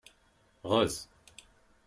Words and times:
Ɣeẓẓ. 0.69 0.95